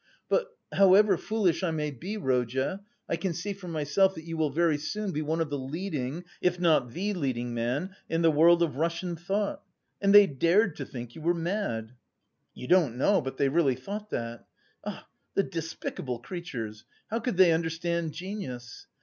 [0.29, 4.49] "But, however foolish I may be, Rodya, I can see for myself that you will
[4.49, 8.63] very soon be one of the leading if not the leading man in the world
[8.63, 9.61] of Russian thought.
[10.01, 11.91] And they dared to think you were mad!
[12.55, 14.47] You don't know, but they really thought that.
[14.83, 18.87] Ah, the despicable creatures, how could they understand genius!